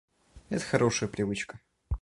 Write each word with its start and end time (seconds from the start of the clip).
Это 0.49 0.65
хорошая 0.65 1.07
привычка 1.07 1.59